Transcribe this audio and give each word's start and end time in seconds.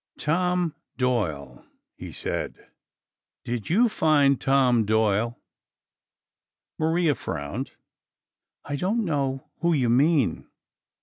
"Tom 0.17 0.73
Doyle," 0.97 1.63
he 1.95 2.11
said. 2.11 2.71
"Did 3.45 3.69
you 3.69 3.87
find 3.87 4.41
Tom 4.41 4.83
Doyle?" 4.83 5.37
Maria 6.79 7.13
frowned. 7.13 7.73
"I 8.65 8.77
don't 8.77 9.05
know 9.05 9.51
who 9.59 9.73
you 9.73 9.89
mean!" 9.89 10.47